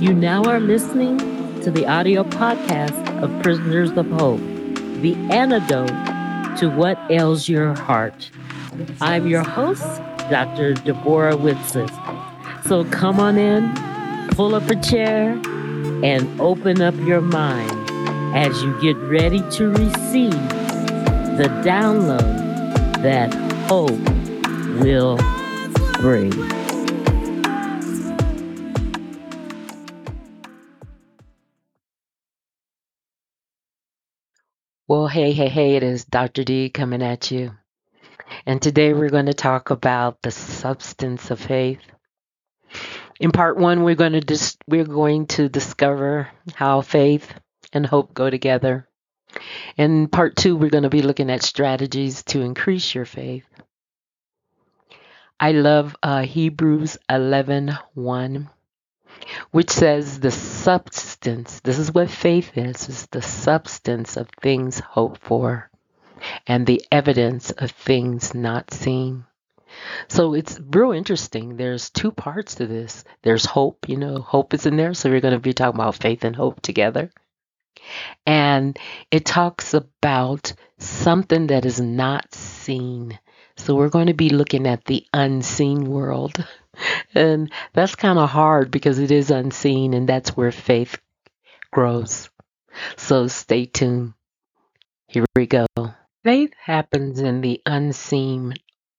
[0.00, 1.18] You now are listening
[1.60, 4.40] to the audio podcast of Prisoners of Hope,
[5.02, 5.90] the antidote
[6.58, 8.30] to what ails your heart.
[9.02, 9.84] I'm your host,
[10.30, 10.72] Dr.
[10.72, 11.86] Debbora Whitson.
[12.66, 13.74] So come on in,
[14.30, 15.32] pull up a chair,
[16.02, 17.70] and open up your mind
[18.34, 20.30] as you get ready to receive
[21.36, 23.34] the download that
[23.68, 24.00] hope
[24.82, 25.18] will
[26.00, 26.59] bring.
[35.10, 36.44] Hey, hey, hey, it is Dr.
[36.44, 37.50] D coming at you.
[38.46, 41.80] And today we're going to talk about the substance of faith.
[43.18, 47.34] In part one, we're going to dis- we're going to discover how faith
[47.72, 48.88] and hope go together.
[49.76, 53.46] In part two, we're going to be looking at strategies to increase your faith.
[55.40, 58.50] I love uh, Hebrews 11 1
[59.50, 65.20] which says the substance, this is what faith is, is the substance of things hoped
[65.20, 65.70] for
[66.46, 69.24] and the evidence of things not seen.
[70.08, 71.56] So it's real interesting.
[71.56, 73.04] There's two parts to this.
[73.22, 74.94] There's hope, you know, hope is in there.
[74.94, 77.10] So we're going to be talking about faith and hope together.
[78.26, 78.78] And
[79.10, 83.18] it talks about something that is not seen.
[83.56, 86.44] So we're going to be looking at the unseen world.
[87.14, 90.98] and that's kind of hard because it is unseen and that's where faith
[91.72, 92.30] grows.
[92.96, 94.14] So stay tuned.
[95.08, 95.66] Here we go.
[96.24, 98.54] Faith happens in the unseen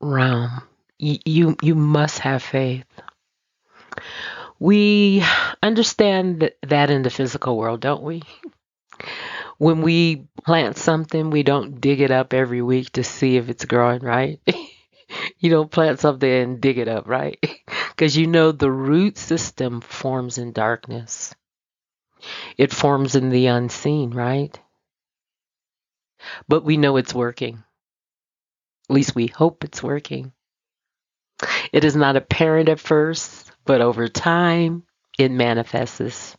[0.00, 0.62] realm.
[0.98, 2.84] You, you, you must have faith.
[4.58, 5.22] We
[5.62, 8.22] understand that in the physical world, don't we?
[9.58, 13.64] When we plant something, we don't dig it up every week to see if it's
[13.64, 14.40] growing, right?
[15.38, 17.38] you don't plant something and dig it up, right?
[17.90, 21.34] Because you know the root system forms in darkness.
[22.58, 24.58] It forms in the unseen, right?
[26.46, 27.64] But we know it's working.
[28.90, 30.32] At least we hope it's working.
[31.72, 34.84] It is not apparent at first, but over time
[35.18, 36.36] it manifests.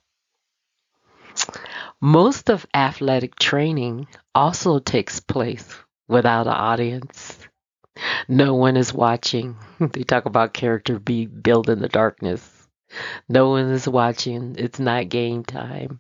[2.01, 5.75] Most of athletic training also takes place
[6.07, 7.46] without an audience.
[8.27, 9.57] No one is watching.
[9.79, 12.67] They talk about character be built in the darkness.
[13.29, 14.55] No one is watching.
[14.57, 15.99] It's not game time.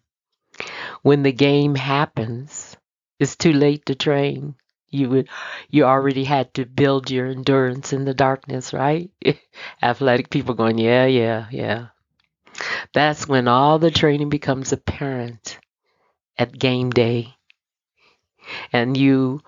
[1.01, 2.77] When the game happens,
[3.19, 4.55] it's too late to train.
[4.89, 5.29] You would
[5.69, 9.11] you already had to build your endurance in the darkness, right?
[9.83, 11.87] Athletic people going, yeah, yeah, yeah.
[12.93, 15.59] That's when all the training becomes apparent
[16.37, 17.35] at game day.
[18.71, 19.41] And you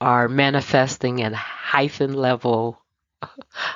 [0.00, 2.80] are manifesting a hyphen level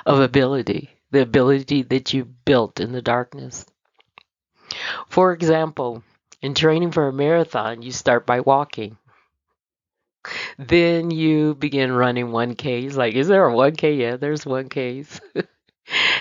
[0.05, 3.65] of ability, the ability that you built in the darkness.
[5.09, 6.03] For example,
[6.41, 8.97] in training for a marathon, you start by walking.
[10.57, 12.95] Then you begin running 1Ks.
[12.95, 13.97] Like, is there a 1K?
[13.97, 15.19] Yeah, there's 1Ks.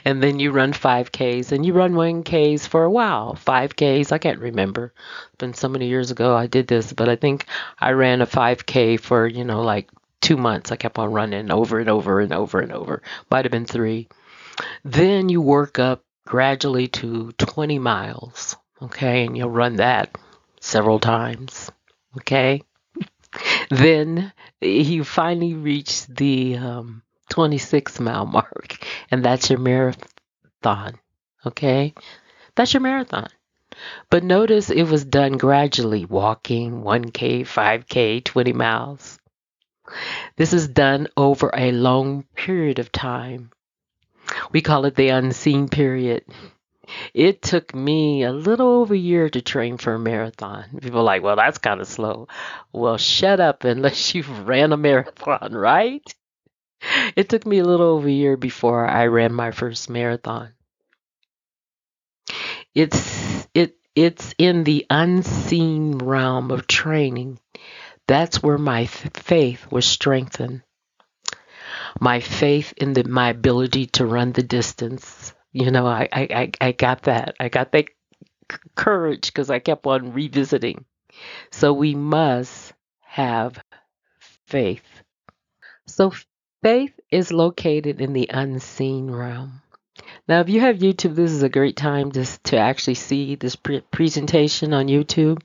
[0.05, 3.35] and then you run 5Ks and you run 1Ks for a while.
[3.35, 4.93] 5Ks, I can't remember.
[5.27, 7.47] It's been so many years ago I did this, but I think
[7.79, 9.91] I ran a 5K for, you know, like
[10.21, 10.73] two months.
[10.73, 13.03] I kept on running over and over and over and over.
[13.31, 14.09] Might have been three.
[14.85, 18.57] Then you work up gradually to 20 miles.
[18.83, 20.17] Okay, and you'll run that
[20.61, 21.71] several times.
[22.19, 22.63] Okay.
[23.71, 30.99] then you finally reach the um, 26 mile mark, and that's your marathon.
[31.47, 31.95] Okay,
[32.55, 33.29] that's your marathon.
[34.11, 39.19] But notice it was done gradually walking 1K, 5K, 20 miles.
[40.37, 43.51] This is done over a long period of time.
[44.53, 46.25] We call it the unseen period.
[47.15, 50.79] It took me a little over a year to train for a marathon.
[50.81, 52.29] People are like, well, that's kind of slow.
[52.73, 56.03] Well, shut up unless you've ran a marathon, right?
[57.17, 60.53] It took me a little over a year before I ran my first marathon.
[62.75, 67.39] It's it it's in the unseen realm of training
[68.11, 70.63] that's where my faith was strengthened.
[72.01, 75.33] My faith in the, my ability to run the distance.
[75.53, 77.37] You know, I, I, I got that.
[77.39, 77.87] I got that
[78.75, 80.87] courage because I kept on revisiting.
[81.53, 82.73] So we must
[83.03, 83.63] have
[84.47, 85.05] faith.
[85.87, 86.13] So
[86.63, 89.63] faith is located in the unseen realm.
[90.29, 93.57] Now, if you have YouTube, this is a great time just to actually see this
[93.57, 95.41] pre- presentation on YouTube.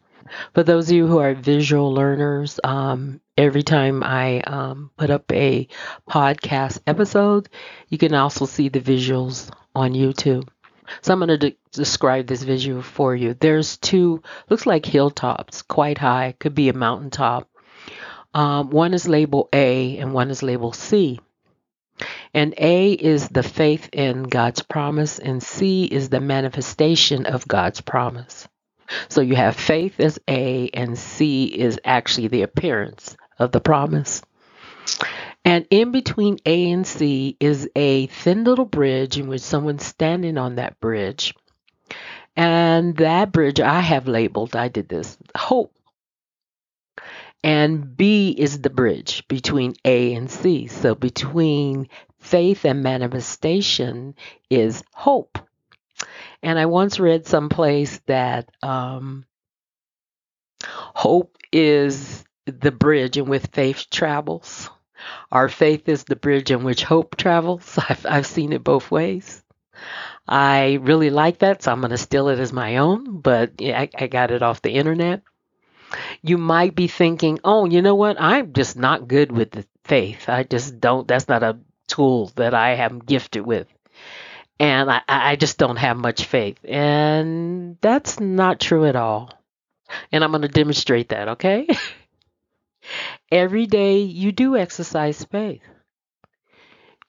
[0.54, 5.32] For those of you who are visual learners, um, every time I um, put up
[5.32, 5.68] a
[6.10, 7.50] podcast episode,
[7.90, 10.48] you can also see the visuals on YouTube.
[11.02, 13.34] So I'm going to de- describe this visual for you.
[13.34, 17.48] There's two, looks like hilltops, quite high, could be a mountaintop.
[18.36, 21.22] Um, one is label A and one is label C.
[22.34, 27.80] And A is the faith in God's promise, and C is the manifestation of God's
[27.80, 28.50] promise.
[29.08, 34.22] So you have faith as A, and C is actually the appearance of the promise.
[35.46, 40.38] And in between A and C is a thin little bridge in which someone's standing
[40.38, 41.34] on that bridge.
[42.36, 45.72] And that bridge I have labeled, I did this, hope.
[47.46, 50.66] And B is the bridge between A and C.
[50.66, 54.16] So between faith and manifestation
[54.50, 55.38] is hope.
[56.42, 59.26] And I once read someplace that um,
[60.66, 64.72] hope is the bridge in which faith travels.
[65.32, 67.78] Our faith is the bridge in which hope travels.
[67.90, 69.44] I've, I've seen it both ways.
[70.28, 73.88] I really like that, so I'm going to steal it as my own, but I,
[73.96, 75.22] I got it off the internet.
[76.22, 78.20] You might be thinking, oh, you know what?
[78.20, 80.30] I'm just not good with the faith.
[80.30, 81.58] I just don't, that's not a
[81.88, 83.68] tool that I am gifted with.
[84.60, 86.58] And I, I just don't have much faith.
[86.64, 89.32] And that's not true at all.
[90.12, 91.68] And I'm going to demonstrate that, okay?
[93.32, 95.62] Every day you do exercise faith.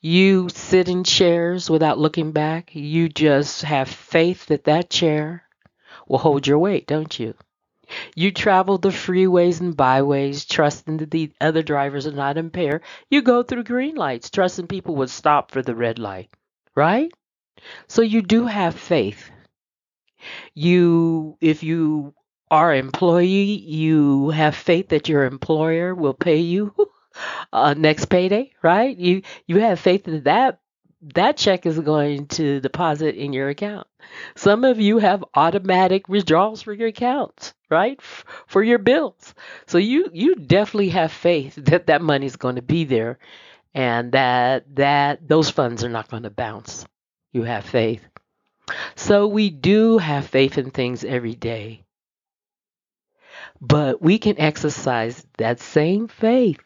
[0.00, 2.74] You sit in chairs without looking back.
[2.74, 5.42] You just have faith that that chair
[6.06, 7.34] will hold your weight, don't you?
[8.14, 12.82] You travel the freeways and byways, trusting that the other drivers are not impaired.
[13.10, 16.30] You go through green lights, trusting people would stop for the red light,
[16.74, 17.12] right?
[17.88, 19.30] So you do have faith.
[20.54, 22.14] You, if you
[22.50, 26.74] are employee, you have faith that your employer will pay you
[27.52, 28.96] uh, next payday, right?
[28.96, 30.60] You you have faith that that
[31.02, 33.86] that check is going to deposit in your account.
[34.34, 38.00] Some of you have automatic withdrawals for your accounts, right?
[38.46, 39.34] For your bills.
[39.66, 43.18] So you you definitely have faith that that money is going to be there
[43.74, 46.86] and that that those funds are not going to bounce.
[47.32, 48.02] You have faith.
[48.94, 51.84] So we do have faith in things every day.
[53.60, 56.62] But we can exercise that same faith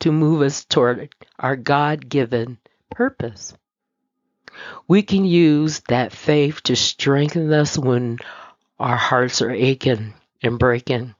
[0.00, 2.58] to move us toward our God given
[2.90, 3.54] purpose.
[4.86, 8.18] We can use that faith to strengthen us when
[8.78, 11.14] our hearts are aching and breaking.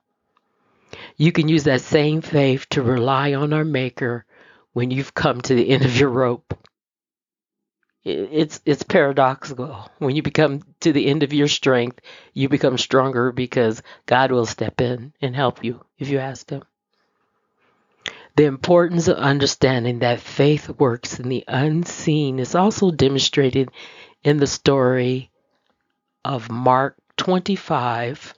[1.17, 4.27] You can use that same faith to rely on our Maker
[4.73, 6.59] when you've come to the end of your rope.
[8.05, 9.91] It's it's paradoxical.
[9.99, 12.01] When you become to the end of your strength,
[12.35, 16.65] you become stronger because God will step in and help you if you ask Him.
[18.37, 23.71] The importance of understanding that faith works in the unseen is also demonstrated
[24.25, 25.31] in the story
[26.25, 28.35] of Mark 25,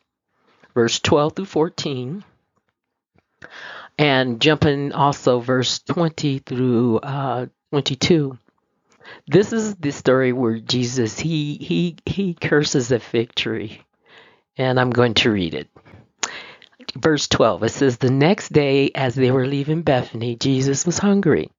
[0.75, 2.25] verse 12 through 14,
[3.99, 8.37] and jumping also verse 20 through uh, 22.
[9.27, 13.81] This is the story where Jesus he he he curses a fig tree,
[14.59, 15.71] and I'm going to read it
[16.97, 21.51] verse 12, it says, The next day, as they were leaving Bethany, Jesus was hungry.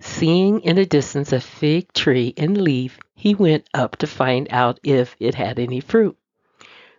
[0.00, 4.80] Seeing in the distance a fig tree in leaf, he went up to find out
[4.82, 6.16] if it had any fruit.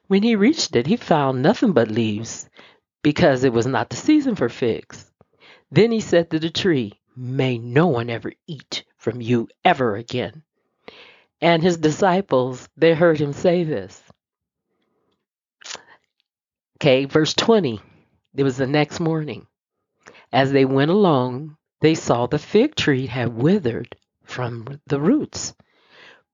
[0.08, 2.50] When he reached it, he found nothing but leaves,
[3.02, 5.12] because it was not the season for figs.
[5.72, 10.44] Then he said to the tree, May no one ever eat from you ever again.
[11.42, 14.02] And his disciples, they heard him say this.
[16.78, 17.80] Okay, verse 20.
[18.36, 19.48] It was the next morning.
[20.34, 25.54] As they went along, they saw the fig tree had withered from the roots.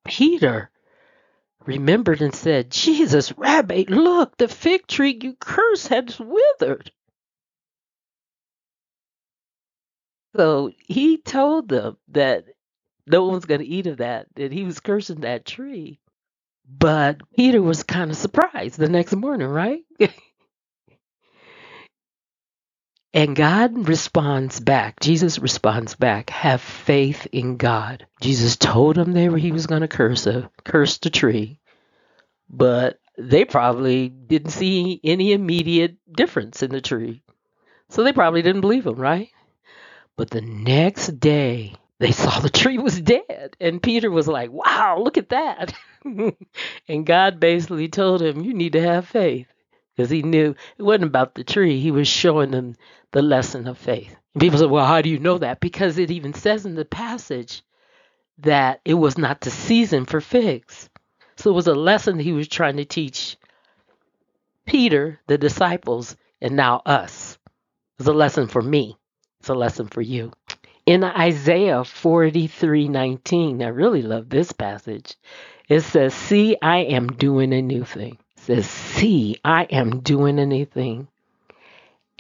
[0.06, 0.72] Peter
[1.66, 6.92] remembered and said, Jesus, Rabbi, look, the fig tree you cursed has withered.
[10.36, 12.46] So he told them that
[13.08, 16.00] no one's going to eat of that, that he was cursing that tree.
[16.68, 19.84] But Peter was kind of surprised the next morning, right?
[23.14, 25.02] And God responds back.
[25.02, 26.30] Jesus responds back.
[26.30, 28.08] Have faith in God.
[28.22, 31.60] Jesus told them they were he was going to curse a curse the tree,
[32.50, 37.22] but they probably didn't see any immediate difference in the tree,
[37.90, 39.30] so they probably didn't believe him, right?
[40.16, 45.02] But the next day, they saw the tree was dead, and Peter was like, "Wow,
[45.04, 45.74] look at that!"
[46.88, 49.48] and God basically told him, "You need to have faith."
[49.96, 51.80] because he knew it wasn't about the tree.
[51.80, 52.76] He was showing them
[53.12, 54.16] the lesson of faith.
[54.34, 55.60] And people say, well, how do you know that?
[55.60, 57.64] Because it even says in the passage
[58.40, 60.90] that it was not the season for figs.
[61.36, 63.38] So it was a lesson he was trying to teach
[64.66, 67.38] Peter, the disciples, and now us.
[68.00, 68.98] It's a lesson for me.
[69.40, 70.32] It's a lesson for you.
[70.86, 75.16] In Isaiah 43:19, I really love this passage.
[75.70, 80.40] It says, "See, I am doing a new thing." It says, "See, I am doing
[80.40, 81.08] a new thing."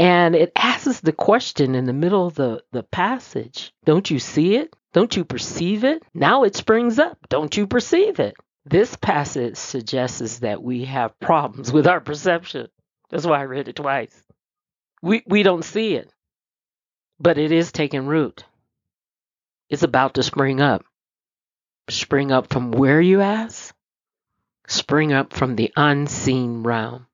[0.02, 4.56] And it asks the question in the middle of the, the passage, don't you see
[4.56, 4.76] it?
[4.94, 6.02] Don't you perceive it?
[6.12, 7.20] Now it springs up.
[7.30, 8.34] Don't you perceive it?
[8.66, 12.70] This passage suggests that we have problems with our perception.
[13.12, 14.24] That's why I read it twice.
[15.04, 16.12] We we don't see it,
[17.20, 18.44] but it is taking root.
[19.70, 20.84] It's about to spring up.
[21.92, 23.72] Spring up from where you ask?
[24.68, 27.06] Spring up from the unseen realm.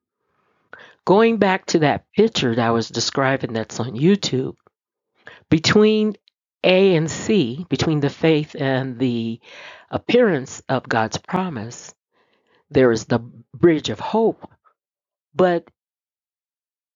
[1.08, 4.56] Going back to that picture that I was describing that's on YouTube,
[5.48, 6.16] between
[6.62, 9.40] A and C, between the faith and the
[9.90, 11.94] appearance of God's promise,
[12.70, 13.20] there is the
[13.54, 14.50] bridge of hope,
[15.34, 15.66] but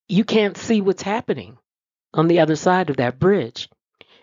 [0.08, 1.56] you can't see what's happening
[2.12, 3.70] on the other side of that bridge.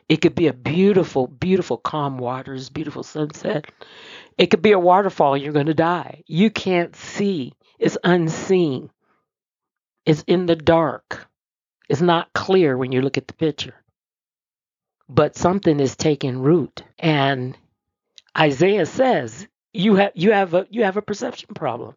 [0.07, 3.65] It could be a beautiful, beautiful calm waters, beautiful sunset.
[4.37, 6.21] It could be a waterfall, you're going to die.
[6.27, 8.91] You can't see, it's unseen.
[10.09, 11.27] It's in the dark.
[11.87, 13.75] It's not clear when you look at the picture.
[15.07, 16.81] But something is taking root.
[16.97, 17.55] And
[18.35, 21.93] Isaiah says, you have you have a you have a perception problem.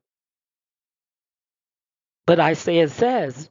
[2.27, 3.49] But Isaiah says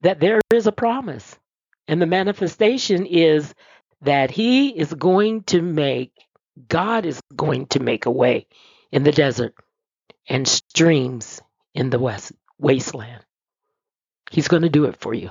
[0.00, 1.38] that there is a promise.
[1.86, 3.52] And the manifestation is
[4.00, 6.12] that he is going to make
[6.68, 8.46] God is going to make a way
[8.90, 9.54] in the desert
[10.26, 11.42] and streams
[11.74, 13.22] in the west wasteland.
[14.32, 15.28] He's going to do it for you.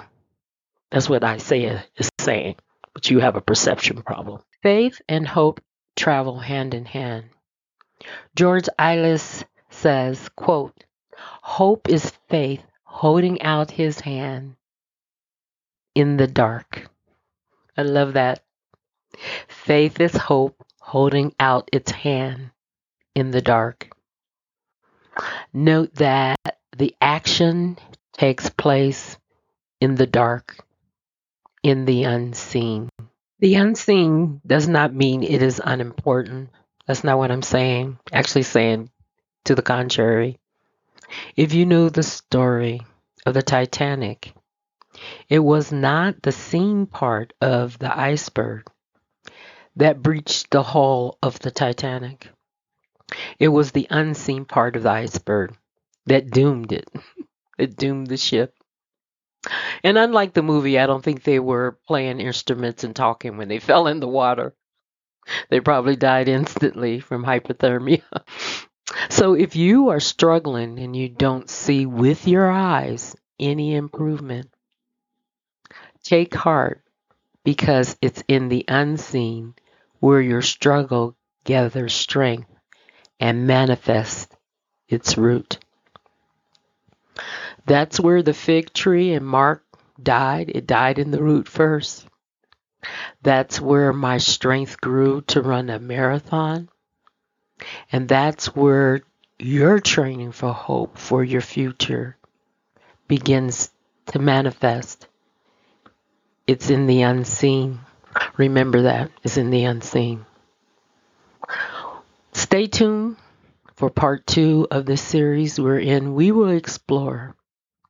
[0.91, 2.55] That's what Isaiah is saying.
[2.93, 4.43] But you have a perception problem.
[4.61, 5.59] Faith and hope
[5.95, 7.25] travel hand in hand.
[8.35, 10.83] George Eilers says, quote,
[11.17, 14.55] Hope is faith holding out his hand
[15.95, 16.87] in the dark.
[17.75, 18.43] I love that.
[19.47, 22.51] Faith is hope holding out its hand
[23.15, 23.89] in the dark.
[25.51, 26.37] Note that
[26.77, 27.77] the action
[28.21, 29.17] takes place
[29.79, 30.63] in the dark,
[31.63, 32.87] in the unseen.
[33.39, 36.51] The unseen does not mean it is unimportant.
[36.85, 37.97] That's not what I'm saying.
[38.13, 38.91] Actually, saying
[39.45, 40.37] to the contrary.
[41.35, 42.81] If you know the story
[43.25, 44.35] of the Titanic,
[45.27, 48.69] it was not the seen part of the iceberg
[49.77, 52.29] that breached the hull of the Titanic.
[53.39, 55.57] It was the unseen part of the iceberg
[56.05, 56.87] that doomed it.
[57.61, 58.55] It doomed the ship.
[59.83, 63.59] And unlike the movie, I don't think they were playing instruments and talking when they
[63.69, 64.55] fell in the water.
[65.49, 68.01] They probably died instantly from hypothermia.
[69.09, 74.49] so if you are struggling and you don't see with your eyes any improvement,
[76.03, 76.83] take heart
[77.43, 79.53] because it's in the unseen
[79.99, 82.49] where your struggle gathers strength
[83.19, 84.35] and manifests
[84.87, 85.59] its root.
[87.65, 89.63] That's where the fig tree in Mark
[90.01, 90.51] died.
[90.53, 92.07] It died in the root first.
[93.21, 96.69] That's where my strength grew to run a marathon.
[97.91, 99.01] And that's where
[99.37, 102.17] your training for hope for your future
[103.07, 103.69] begins
[104.07, 105.07] to manifest.
[106.47, 107.79] It's in the unseen.
[108.37, 109.11] Remember that.
[109.23, 110.25] It's in the unseen.
[112.33, 113.17] Stay tuned
[113.75, 117.35] for part two of this series, wherein we will explore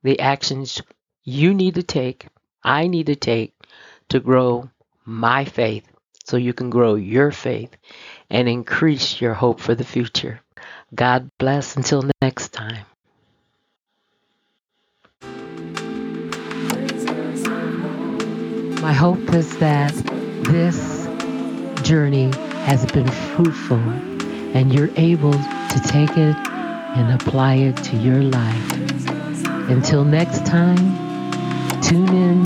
[0.03, 0.81] the actions
[1.23, 2.27] you need to take,
[2.63, 3.53] I need to take
[4.09, 4.69] to grow
[5.05, 5.87] my faith
[6.25, 7.75] so you can grow your faith
[8.29, 10.41] and increase your hope for the future.
[10.93, 12.85] God bless until next time.
[18.81, 19.93] My hope is that
[20.43, 21.07] this
[21.83, 22.31] journey
[22.65, 26.35] has been fruitful and you're able to take it
[26.97, 29.20] and apply it to your life.
[29.71, 30.77] Until next time,
[31.81, 32.45] tune in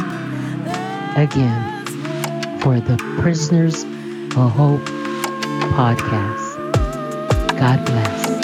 [1.17, 3.83] again for the Prisoners
[4.37, 4.79] of Hope
[5.73, 6.55] podcast.
[7.57, 8.34] God bless.